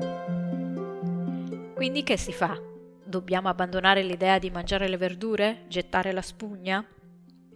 Quindi 1.73 2.03
che 2.03 2.17
si 2.17 2.31
fa? 2.31 2.61
Dobbiamo 3.03 3.49
abbandonare 3.49 4.03
l'idea 4.03 4.37
di 4.37 4.51
mangiare 4.51 4.87
le 4.87 4.97
verdure? 4.97 5.63
Gettare 5.67 6.11
la 6.11 6.21
spugna? 6.21 6.85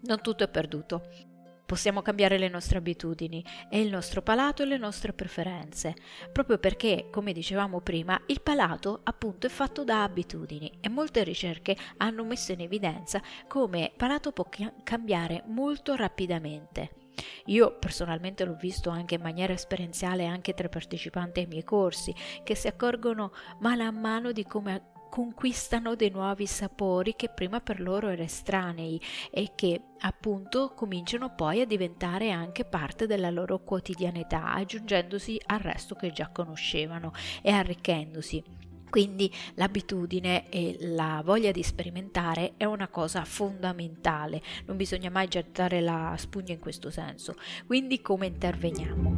Non 0.02 0.22
tutto 0.22 0.44
è 0.44 0.48
perduto. 0.48 1.33
Possiamo 1.66 2.02
cambiare 2.02 2.38
le 2.38 2.50
nostre 2.50 2.78
abitudini 2.78 3.44
e 3.70 3.82
il 3.82 3.90
nostro 3.90 4.22
palato 4.22 4.64
e 4.64 4.66
le 4.66 4.78
nostre 4.78 5.14
preferenze, 5.14 5.96
proprio 6.32 6.58
perché, 6.58 7.08
come 7.10 7.32
dicevamo 7.32 7.80
prima, 7.80 8.22
il 8.28 8.42
palato 8.42 9.00
appunto 9.04 9.48
è 9.48 9.50
fatto 9.50 9.84
da 9.84 10.04
abitudini 10.04 10.72
e 10.82 10.90
molte 10.90 11.24
ricerche 11.24 11.76
hanno 11.98 12.24
messo 12.26 12.52
in 12.52 12.62
evidenza 12.62 13.22
come 13.48 13.86
il 13.86 13.94
palato 13.96 14.32
può 14.32 14.48
cambiare 14.84 15.44
molto 15.48 15.96
rapidamente. 15.96 17.02
Io 17.46 17.78
personalmente 17.78 18.46
l'ho 18.46 18.56
visto 18.56 18.90
anche 18.90 19.16
in 19.16 19.22
maniera 19.22 19.54
esperienziale 19.54 20.26
anche 20.26 20.54
tra 20.54 20.68
i 20.68 20.70
partecipanti 20.70 21.42
ai 21.42 21.48
miei 21.48 21.64
corsi, 21.64 22.14
che 22.44 22.56
si 22.56 22.68
accorgono 22.68 23.32
mano 23.60 23.84
a 23.84 23.92
mano 23.92 24.32
di 24.32 24.46
come 24.46 24.92
conquistano 25.14 25.94
dei 25.94 26.10
nuovi 26.10 26.48
sapori 26.48 27.14
che 27.16 27.30
prima 27.30 27.62
per 27.62 27.80
loro 27.80 28.08
erano 28.08 28.24
estranei 28.24 29.00
e 29.30 29.52
che 29.54 29.80
appunto 30.00 30.74
cominciano 30.74 31.36
poi 31.36 31.62
a 31.62 31.68
diventare 31.68 32.32
anche 32.32 32.66
parte 32.66 33.06
della 33.06 33.30
loro 33.30 33.60
quotidianità, 33.60 34.54
aggiungendosi 34.54 35.40
al 35.46 35.60
resto 35.60 35.94
che 35.94 36.12
già 36.12 36.30
conoscevano 36.30 37.14
e 37.44 37.52
arricchendosi. 37.52 38.44
Quindi 38.90 39.32
l'abitudine 39.54 40.50
e 40.50 40.78
la 40.80 41.22
voglia 41.24 41.52
di 41.52 41.62
sperimentare 41.62 42.54
è 42.58 42.66
una 42.66 42.88
cosa 42.88 43.24
fondamentale, 43.24 44.42
non 44.66 44.78
bisogna 44.78 45.12
mai 45.12 45.28
gettare 45.28 45.80
la 45.80 46.16
spugna 46.18 46.54
in 46.54 46.60
questo 46.60 46.90
senso. 46.90 47.36
Quindi 47.68 48.02
come 48.02 48.26
interveniamo? 48.26 49.16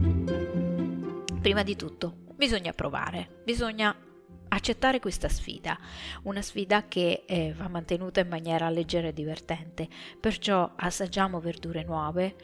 Prima 1.40 1.64
di 1.64 1.78
tutto 1.78 2.18
bisogna 2.36 2.74
provare, 2.74 3.44
bisogna 3.46 4.05
accettare 4.50 5.00
questa 5.00 5.30
sfida, 5.30 5.78
una 6.24 6.42
sfida 6.42 6.88
che 6.88 7.24
eh, 7.26 7.54
va 7.58 7.68
mantenuta 7.68 8.20
in 8.20 8.28
maniera 8.28 8.70
leggera 8.70 9.08
e 9.08 9.14
divertente, 9.14 9.88
perciò 10.20 10.74
assaggiamo 10.76 11.40
verdure 11.40 11.84
nuove 11.84 12.36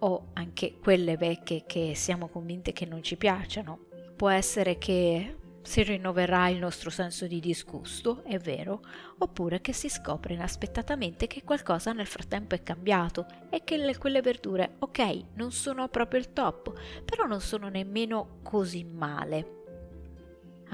o 0.00 0.28
anche 0.34 0.78
quelle 0.78 1.16
vecchie 1.16 1.64
che 1.66 1.94
siamo 1.94 2.28
convinte 2.28 2.72
che 2.72 2.86
non 2.86 3.02
ci 3.02 3.16
piacciono. 3.16 3.86
Può 4.16 4.28
essere 4.28 4.78
che 4.78 5.36
si 5.64 5.82
rinnoverà 5.82 6.48
il 6.48 6.58
nostro 6.58 6.90
senso 6.90 7.26
di 7.26 7.40
disgusto, 7.40 8.22
è 8.24 8.38
vero, 8.38 8.82
oppure 9.18 9.62
che 9.62 9.72
si 9.72 9.88
scopre 9.88 10.34
inaspettatamente 10.34 11.26
che 11.26 11.42
qualcosa 11.42 11.92
nel 11.92 12.06
frattempo 12.06 12.54
è 12.54 12.62
cambiato 12.62 13.26
e 13.48 13.64
che 13.64 13.78
le, 13.78 13.96
quelle 13.96 14.20
verdure, 14.20 14.74
ok, 14.80 15.24
non 15.34 15.52
sono 15.52 15.88
proprio 15.88 16.20
il 16.20 16.34
top, 16.34 16.72
però 17.04 17.24
non 17.24 17.40
sono 17.40 17.68
nemmeno 17.68 18.40
così 18.42 18.84
male. 18.84 19.63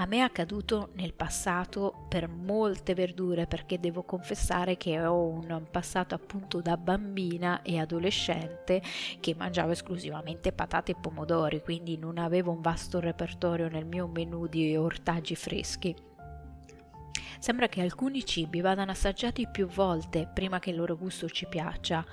A 0.01 0.07
me 0.07 0.17
è 0.17 0.21
accaduto 0.21 0.89
nel 0.95 1.13
passato 1.13 2.07
per 2.09 2.27
molte 2.27 2.95
verdure 2.95 3.45
perché 3.45 3.79
devo 3.79 4.01
confessare 4.01 4.75
che 4.75 4.99
ho 5.05 5.27
un 5.27 5.67
passato 5.69 6.15
appunto 6.15 6.59
da 6.59 6.75
bambina 6.75 7.61
e 7.61 7.77
adolescente 7.77 8.81
che 9.19 9.35
mangiavo 9.35 9.73
esclusivamente 9.73 10.53
patate 10.53 10.93
e 10.93 10.95
pomodori, 10.99 11.61
quindi 11.61 11.99
non 11.99 12.17
avevo 12.17 12.49
un 12.49 12.61
vasto 12.61 12.99
repertorio 12.99 13.69
nel 13.69 13.85
mio 13.85 14.07
menù 14.07 14.47
di 14.47 14.75
ortaggi 14.75 15.35
freschi. 15.35 15.95
Sembra 17.37 17.67
che 17.67 17.81
alcuni 17.81 18.25
cibi 18.25 18.59
vadano 18.59 18.89
assaggiati 18.89 19.47
più 19.51 19.67
volte 19.67 20.27
prima 20.33 20.57
che 20.57 20.71
il 20.71 20.77
loro 20.77 20.97
gusto 20.97 21.29
ci 21.29 21.45
piaccia, 21.47 22.03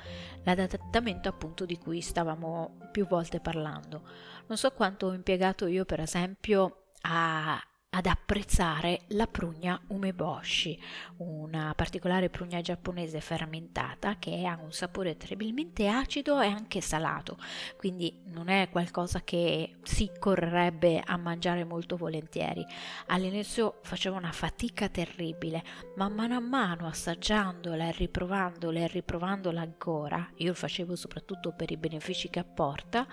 l'adattamento 0.42 1.30
appunto 1.30 1.64
di 1.64 1.78
cui 1.78 2.02
stavamo 2.02 2.90
più 2.92 3.06
volte 3.06 3.40
parlando. 3.40 4.02
Non 4.46 4.58
so 4.58 4.72
quanto 4.72 5.06
ho 5.06 5.14
impiegato 5.14 5.66
io 5.66 5.86
per 5.86 6.00
esempio 6.00 6.82
a 7.02 7.62
ad 7.90 8.04
apprezzare 8.04 9.00
la 9.08 9.26
prugna 9.26 9.80
umeboshi, 9.88 10.78
una 11.18 11.72
particolare 11.74 12.28
prugna 12.28 12.60
giapponese 12.60 13.20
fermentata 13.20 14.18
che 14.18 14.44
ha 14.46 14.58
un 14.62 14.72
sapore 14.72 15.16
terribilmente 15.16 15.88
acido 15.88 16.38
e 16.40 16.48
anche 16.48 16.82
salato, 16.82 17.38
quindi 17.78 18.20
non 18.26 18.50
è 18.50 18.68
qualcosa 18.68 19.22
che 19.22 19.76
si 19.82 20.10
correrebbe 20.18 21.00
a 21.04 21.16
mangiare 21.16 21.64
molto 21.64 21.96
volentieri. 21.96 22.64
All'inizio 23.06 23.78
facevo 23.82 24.16
una 24.16 24.32
fatica 24.32 24.90
terribile, 24.90 25.64
ma 25.96 26.10
mano 26.10 26.36
a 26.36 26.40
mano 26.40 26.86
assaggiandola 26.86 27.88
e 27.88 27.92
riprovandola 27.92 28.80
e 28.80 28.86
riprovandola 28.88 29.62
ancora, 29.62 30.30
io 30.36 30.48
lo 30.48 30.54
facevo 30.54 30.94
soprattutto 30.94 31.52
per 31.52 31.70
i 31.70 31.78
benefici 31.78 32.28
che 32.28 32.38
apporta, 32.38 33.06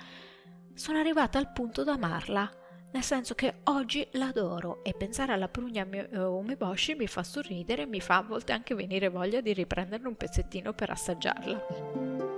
sono 0.74 1.00
arrivata 1.00 1.40
al 1.40 1.54
punto 1.54 1.86
da 1.86 1.94
amarla 1.94 2.64
nel 2.96 3.04
senso 3.04 3.36
che 3.36 3.56
oggi 3.66 4.08
l'adoro 4.12 4.82
e 4.82 4.94
pensare 4.94 5.34
alla 5.34 5.50
prugna 5.50 5.86
umeboshi 6.14 6.96
mi 6.96 7.08
fa 7.08 7.24
sorridere 7.24 7.82
e 7.82 7.86
mi 7.86 8.00
fa 8.00 8.20
a 8.20 8.24
volte 8.24 8.54
anche 8.54 8.74
venire 8.74 9.10
voglia 9.10 9.42
di 9.42 9.52
riprenderne 9.52 10.08
un 10.08 10.16
pezzettino 10.16 10.72
per 10.72 10.92
assaggiarla. 10.92 12.35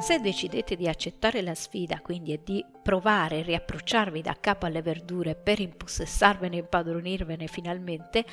Se 0.00 0.18
decidete 0.18 0.76
di 0.76 0.88
accettare 0.88 1.42
la 1.42 1.54
sfida, 1.54 2.00
quindi 2.00 2.32
e 2.32 2.40
di 2.42 2.64
provare 2.82 3.40
a 3.40 3.42
riapprocciarvi 3.42 4.22
da 4.22 4.34
capo 4.40 4.64
alle 4.64 4.80
verdure 4.80 5.34
per 5.34 5.60
impossessarvene 5.60 6.56
e 6.56 6.60
impadronirvene 6.60 7.46
finalmente, 7.46 8.24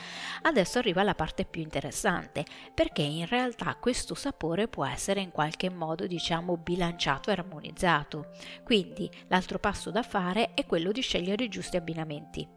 adesso 0.43 0.79
arriva 0.79 1.03
la 1.03 1.13
parte 1.13 1.43
più 1.43 1.61
interessante, 1.61 2.45
perché 2.73 3.01
in 3.01 3.27
realtà 3.27 3.75
questo 3.75 4.15
sapore 4.15 4.69
può 4.69 4.85
essere 4.85 5.19
in 5.19 5.31
qualche 5.31 5.69
modo, 5.69 6.07
diciamo, 6.07 6.55
bilanciato 6.55 7.29
e 7.29 7.33
armonizzato. 7.33 8.31
Quindi 8.63 9.11
l'altro 9.27 9.59
passo 9.59 9.91
da 9.91 10.03
fare 10.03 10.53
è 10.53 10.65
quello 10.65 10.93
di 10.93 11.01
scegliere 11.01 11.43
i 11.43 11.49
giusti 11.49 11.75
abbinamenti. 11.75 12.56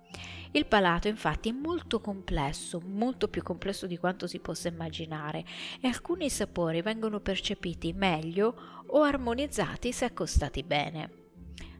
Il 0.52 0.66
palato 0.66 1.06
infatti 1.06 1.50
è 1.50 1.52
molto 1.52 2.00
complesso, 2.00 2.80
molto 2.84 3.28
più 3.28 3.42
complesso 3.42 3.86
di 3.86 3.98
quanto 3.98 4.26
si 4.26 4.40
possa 4.40 4.66
immaginare 4.66 5.44
e 5.80 5.86
alcuni 5.86 6.28
sapori 6.28 6.82
vengono 6.82 7.20
percepiti 7.20 7.92
meglio 7.92 8.82
o 8.86 9.02
armonizzati 9.02 9.92
se 9.92 10.06
accostati 10.06 10.64
bene. 10.64 11.18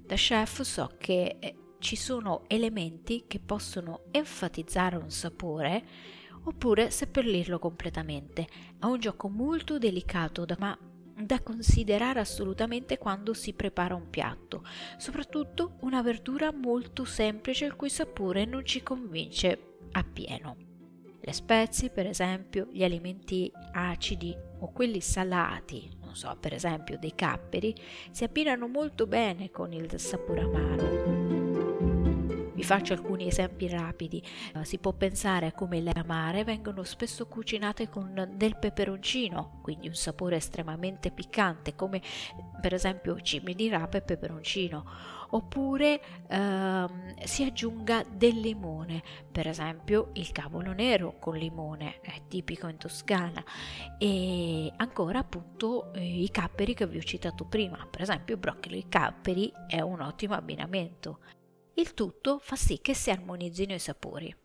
Da 0.06 0.14
chef 0.14 0.62
so 0.62 0.90
che 0.98 1.36
eh, 1.40 1.56
ci 1.80 1.96
sono 1.96 2.44
elementi 2.46 3.24
che 3.26 3.40
possono 3.40 4.02
enfatizzare 4.12 4.96
un 4.96 5.10
sapore 5.10 5.84
oppure 6.44 6.90
seppellirlo 6.90 7.58
completamente. 7.58 8.46
È 8.78 8.84
un 8.84 9.00
gioco 9.00 9.28
molto 9.28 9.78
delicato 9.78 10.46
ma 10.58 10.78
da 11.20 11.40
considerare 11.40 12.20
assolutamente 12.20 12.98
quando 12.98 13.34
si 13.34 13.52
prepara 13.52 13.94
un 13.94 14.10
piatto, 14.10 14.64
soprattutto 14.96 15.76
una 15.80 16.02
verdura 16.02 16.52
molto 16.52 17.04
semplice 17.04 17.64
il 17.64 17.76
cui 17.76 17.90
sapore 17.90 18.44
non 18.44 18.64
ci 18.64 18.82
convince 18.82 19.76
appieno. 19.92 20.56
Le 21.22 21.32
spezie, 21.32 21.90
per 21.90 22.06
esempio, 22.06 22.68
gli 22.72 22.82
alimenti 22.82 23.52
acidi 23.72 24.34
o 24.60 24.72
quelli 24.72 25.00
salati, 25.00 25.90
non 26.02 26.16
so, 26.16 26.34
per 26.40 26.54
esempio 26.54 26.98
dei 26.98 27.14
capperi, 27.14 27.74
si 28.10 28.24
abbinano 28.24 28.66
molto 28.68 29.06
bene 29.06 29.50
con 29.50 29.72
il 29.72 29.98
sapore 29.98 30.40
amaro. 30.40 31.39
Vi 32.60 32.66
faccio 32.66 32.92
alcuni 32.92 33.26
esempi 33.26 33.68
rapidi. 33.68 34.22
Uh, 34.52 34.64
si 34.64 34.76
può 34.76 34.92
pensare 34.92 35.46
a 35.46 35.52
come 35.52 35.80
le 35.80 35.92
amare 35.92 36.44
vengono 36.44 36.82
spesso 36.82 37.26
cucinate 37.26 37.88
con 37.88 38.34
del 38.34 38.58
peperoncino, 38.58 39.60
quindi 39.62 39.88
un 39.88 39.94
sapore 39.94 40.36
estremamente 40.36 41.10
piccante, 41.10 41.74
come 41.74 42.02
per 42.60 42.74
esempio 42.74 43.18
cime 43.22 43.54
di 43.54 43.70
rapa 43.70 43.96
e 43.96 44.02
peperoncino. 44.02 44.84
Oppure 45.30 46.02
uh, 46.28 47.24
si 47.24 47.44
aggiunga 47.44 48.04
del 48.06 48.38
limone, 48.38 49.02
per 49.32 49.48
esempio 49.48 50.10
il 50.14 50.30
cavolo 50.30 50.72
nero 50.72 51.16
con 51.18 51.36
limone, 51.36 52.00
è 52.02 52.20
tipico 52.28 52.68
in 52.68 52.76
Toscana. 52.76 53.42
E 53.96 54.70
ancora 54.76 55.20
appunto 55.20 55.94
eh, 55.94 56.04
i 56.04 56.30
capperi 56.30 56.74
che 56.74 56.86
vi 56.86 56.98
ho 56.98 57.02
citato 57.02 57.46
prima, 57.46 57.86
per 57.90 58.02
esempio 58.02 58.36
broccoli 58.36 58.80
e 58.80 58.88
capperi 58.90 59.50
è 59.66 59.80
un 59.80 60.02
ottimo 60.02 60.34
abbinamento. 60.34 61.20
Il 61.80 61.94
tutto 61.94 62.38
fa 62.42 62.56
sì 62.56 62.78
che 62.82 62.92
si 62.92 63.08
armonizzino 63.10 63.72
i 63.72 63.78
sapori. 63.78 64.36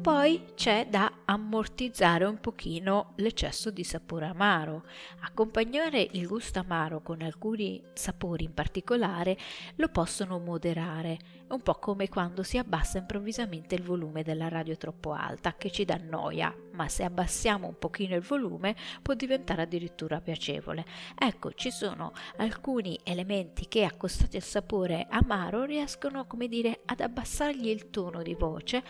Poi 0.00 0.44
c'è 0.54 0.86
da 0.88 1.22
ammortizzare 1.24 2.24
un 2.26 2.38
pochino 2.38 3.14
l'eccesso 3.16 3.72
di 3.72 3.82
sapore 3.82 4.26
amaro. 4.26 4.84
Accompagnare 5.22 6.06
il 6.12 6.28
gusto 6.28 6.60
amaro 6.60 7.02
con 7.02 7.22
alcuni 7.22 7.82
sapori 7.92 8.44
in 8.44 8.54
particolare 8.54 9.36
lo 9.74 9.88
possono 9.88 10.38
moderare, 10.38 11.18
un 11.48 11.60
po' 11.60 11.74
come 11.74 12.08
quando 12.08 12.44
si 12.44 12.56
abbassa 12.56 12.98
improvvisamente 12.98 13.74
il 13.74 13.82
volume 13.82 14.22
della 14.22 14.46
radio 14.46 14.76
troppo 14.76 15.12
alta 15.12 15.56
che 15.56 15.72
ci 15.72 15.84
dà 15.84 15.96
noia, 15.96 16.54
ma 16.78 16.88
se 16.88 17.02
abbassiamo 17.02 17.66
un 17.66 17.76
pochino 17.76 18.14
il 18.14 18.22
volume 18.22 18.76
può 19.02 19.14
diventare 19.14 19.62
addirittura 19.62 20.20
piacevole. 20.20 20.84
Ecco, 21.18 21.52
ci 21.54 21.72
sono 21.72 22.12
alcuni 22.36 22.96
elementi 23.02 23.66
che 23.66 23.82
accostati 23.82 24.36
al 24.36 24.44
sapore 24.44 25.08
amaro 25.10 25.64
riescono, 25.64 26.24
come 26.28 26.46
dire, 26.46 26.82
ad 26.84 27.00
abbassargli 27.00 27.66
il 27.66 27.90
tono 27.90 28.22
di 28.22 28.34
voce 28.34 28.84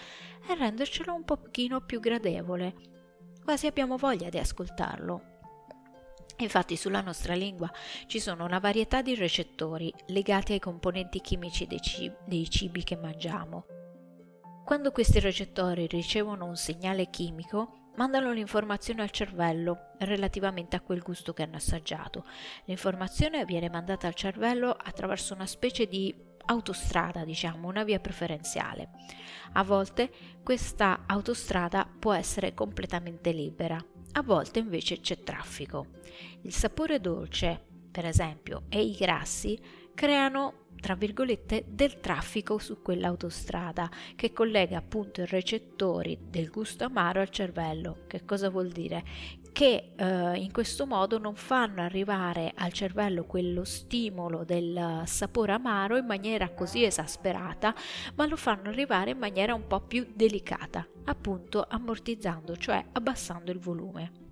e 0.47 0.55
rendercelo 0.55 1.15
un 1.15 1.25
pochino 1.25 1.81
più 1.81 1.99
gradevole, 1.99 2.75
quasi 3.43 3.67
abbiamo 3.67 3.97
voglia 3.97 4.29
di 4.29 4.39
ascoltarlo. 4.39 5.37
Infatti 6.41 6.77
sulla 6.77 7.01
nostra 7.01 7.33
lingua 7.33 7.73
ci 8.07 8.21
sono 8.21 8.45
una 8.45 8.59
varietà 8.59 9.01
di 9.01 9.15
recettori 9.15 9.91
legati 10.09 10.53
ai 10.53 10.61
componenti 10.61 11.23
chimici 11.23 11.67
dei 11.67 11.81
cibi, 11.81 12.15
dei 12.27 12.51
cibi 12.51 12.85
che 12.85 12.97
mangiamo. 12.97 13.78
Quando 14.69 14.93
questi 14.93 15.19
recettori 15.19 15.87
ricevono 15.87 16.45
un 16.45 16.55
segnale 16.55 17.09
chimico, 17.09 17.93
mandano 17.97 18.33
l'informazione 18.33 19.01
al 19.01 19.11
cervello 19.11 19.95
relativamente 20.01 20.77
a 20.77 20.83
quel 20.83 21.01
gusto 21.01 21.33
che 21.33 21.43
hanno 21.43 21.57
assaggiato. 21.57 22.27
L'informazione 22.67 23.47
viene 23.47 23.71
mandata 23.71 24.07
al 24.07 24.13
cervello 24.13 24.69
attraverso 24.69 25.33
una 25.33 25.47
specie 25.47 25.87
di 25.87 26.15
autostrada, 26.45 27.25
diciamo, 27.25 27.67
una 27.67 27.83
via 27.83 27.99
preferenziale. 27.99 28.91
A 29.53 29.65
volte 29.65 30.11
questa 30.43 31.05
autostrada 31.07 31.89
può 31.99 32.13
essere 32.13 32.53
completamente 32.53 33.33
libera, 33.33 33.83
a 34.13 34.23
volte 34.23 34.59
invece 34.59 35.01
c'è 35.01 35.23
traffico. 35.23 35.87
Il 36.43 36.53
sapore 36.53 37.01
dolce, 37.01 37.59
per 37.91 38.05
esempio, 38.05 38.65
e 38.69 38.83
i 38.83 38.95
grassi 38.95 39.59
creano 39.95 40.67
tra 40.81 40.95
virgolette, 40.95 41.65
del 41.69 42.01
traffico 42.01 42.59
su 42.59 42.83
quell'autostrada 42.83 43.91
che 44.15 44.33
collega 44.33 44.79
appunto 44.79 45.23
i 45.23 45.27
recettori 45.27 46.19
del 46.29 46.51
gusto 46.51 46.85
amaro 46.85 47.21
al 47.21 47.31
cervello. 47.31 48.05
Che 48.07 48.25
cosa 48.25 48.49
vuol 48.49 48.69
dire? 48.69 49.05
Che 49.53 49.93
eh, 49.97 50.37
in 50.37 50.53
questo 50.53 50.87
modo 50.87 51.19
non 51.19 51.35
fanno 51.35 51.83
arrivare 51.83 52.53
al 52.55 52.73
cervello 52.73 53.25
quello 53.25 53.65
stimolo 53.65 54.45
del 54.45 55.03
sapore 55.05 55.53
amaro 55.53 55.97
in 55.97 56.07
maniera 56.07 56.51
così 56.51 56.85
esasperata, 56.85 57.75
ma 58.15 58.27
lo 58.27 58.37
fanno 58.37 58.69
arrivare 58.69 59.11
in 59.11 59.19
maniera 59.19 59.55
un 59.55 59.67
po' 59.67 59.81
più 59.81 60.07
delicata, 60.15 60.87
appunto 61.05 61.67
ammortizzando, 61.69 62.57
cioè 62.57 62.85
abbassando 62.93 63.51
il 63.51 63.59
volume. 63.59 64.28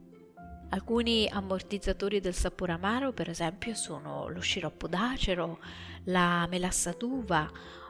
Alcuni 0.71 1.29
ammortizzatori 1.31 2.21
del 2.21 2.35
sapore 2.35 2.73
amaro, 2.73 3.13
per 3.13 3.29
esempio, 3.31 3.75
sono 3.75 4.29
lo 4.29 4.41
sciroppo 4.41 4.89
d'acero, 4.89 5.59
la 6.05 6.47
melassa 6.51 6.93
d'uva, 6.93 7.49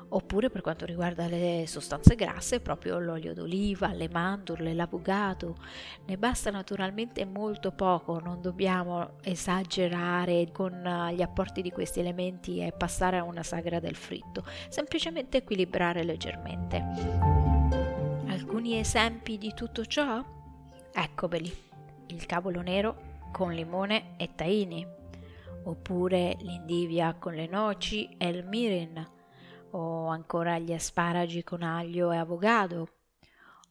oppure 0.09 0.51
per 0.51 0.61
quanto 0.61 0.85
riguarda 0.85 1.27
le 1.27 1.65
sostanze 1.67 2.15
grasse, 2.15 2.61
proprio 2.61 2.99
l'olio 2.99 3.33
d'oliva, 3.33 3.93
le 3.93 4.09
mandorle, 4.09 4.75
l'avocado. 4.75 5.57
Ne 6.05 6.19
basta 6.19 6.51
naturalmente 6.51 7.25
molto 7.25 7.73
poco, 7.73 8.21
non 8.21 8.43
dobbiamo 8.43 9.17
esagerare 9.23 10.51
con 10.53 11.11
gli 11.15 11.23
apporti 11.23 11.63
di 11.63 11.71
questi 11.71 12.01
elementi 12.01 12.61
e 12.61 12.73
passare 12.73 13.17
a 13.17 13.25
una 13.25 13.43
sagra 13.43 13.81
del 13.81 13.97
fritto, 13.97 14.45
semplicemente 14.69 15.39
equilibrare 15.39 16.05
leggermente. 16.05 16.85
Alcuni 18.29 18.79
esempi 18.79 19.39
di 19.39 19.53
tutto 19.55 19.85
ciò? 19.87 20.23
Eccoveli 20.93 21.65
il 22.09 22.27
cavolo 22.27 22.61
nero 22.61 23.15
con 23.33 23.53
limone 23.53 24.17
e 24.17 24.35
tahini, 24.35 24.87
oppure 25.65 26.37
l'indivia 26.41 27.15
con 27.15 27.35
le 27.35 27.47
noci 27.47 28.17
e 28.17 28.29
il 28.29 28.45
mirin, 28.47 29.07
o 29.71 30.07
ancora 30.07 30.59
gli 30.59 30.73
asparagi 30.73 31.43
con 31.45 31.63
aglio 31.63 32.13
e 32.13 32.17
avogado, 32.17 32.89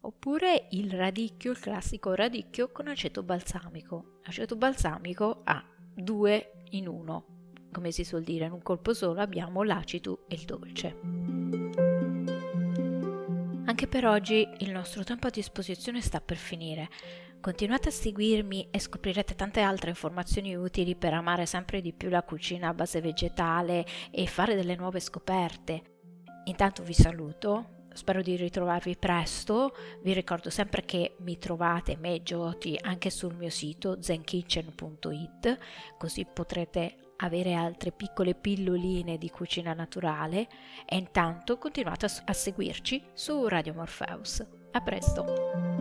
oppure 0.02 0.68
il 0.72 0.92
radicchio, 0.92 1.52
il 1.52 1.60
classico 1.60 2.14
radicchio 2.14 2.72
con 2.72 2.88
aceto 2.88 3.24
balsamico. 3.24 4.20
L'aceto 4.24 4.56
balsamico 4.56 5.42
ha 5.44 5.64
due 5.94 6.64
in 6.72 6.88
uno, 6.88 7.26
come 7.72 7.92
si 7.92 8.04
suol 8.04 8.24
dire, 8.24 8.46
in 8.46 8.52
un 8.52 8.62
colpo 8.62 8.94
solo 8.94 9.22
abbiamo 9.22 9.64
l'acido 9.64 10.26
e 10.28 10.36
il 10.36 10.46
dolce. 10.46 11.00
Anche 13.68 13.88
per 13.88 14.06
oggi 14.06 14.48
il 14.60 14.72
nostro 14.72 15.04
tempo 15.04 15.28
a 15.28 15.32
disposizione 15.32 16.00
sta 16.00 16.22
per 16.22 16.38
finire. 16.38 16.88
Continuate 17.46 17.90
a 17.90 17.92
seguirmi 17.92 18.70
e 18.72 18.80
scoprirete 18.80 19.36
tante 19.36 19.62
altre 19.62 19.92
informazioni 19.92 20.56
utili 20.56 20.96
per 20.96 21.14
amare 21.14 21.46
sempre 21.46 21.80
di 21.80 21.94
più 21.94 22.10
la 22.10 22.24
cucina 22.24 22.70
a 22.70 22.74
base 22.74 23.02
vegetale 23.02 23.86
e 24.10 24.26
fare 24.26 24.56
delle 24.56 24.76
nuove 24.76 25.00
scoperte. 25.00 25.84
Intanto 26.46 26.82
vi 26.82 26.96
saluto, 26.96 27.84
spero 27.94 28.24
di 28.24 28.36
ritrovarvi 28.36 28.98
presto, 28.98 29.76
vi 30.02 30.14
ricordo 30.14 30.50
sempre 30.50 30.86
che 30.86 31.18
mi 31.20 31.38
trovate 31.38 31.98
me 31.98 32.24
Gioti 32.24 32.80
anche 32.82 33.12
sul 33.12 33.36
mio 33.36 33.52
sito 33.52 34.02
zenkitchen.it, 34.02 35.58
così 36.00 36.26
potrete 36.26 36.96
avere 37.18 37.54
altre 37.54 37.92
piccole 37.92 38.34
pilloline 38.34 39.20
di 39.20 39.30
cucina 39.30 39.74
naturale 39.74 40.48
e 40.84 40.98
intanto 40.98 41.60
continuate 41.60 42.08
a 42.26 42.34
seguirci 42.34 43.04
su 43.14 43.48
Radio 43.48 43.76
Morpheus. 43.76 44.44
A 44.72 44.82
presto! 44.82 45.75